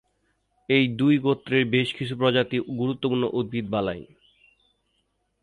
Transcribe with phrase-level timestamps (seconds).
[0.69, 4.01] এই দুই গোত্রের বেশ কিছু প্রজাতি গুরুত্বপূর্ণ উদ্ভিদ বালাই।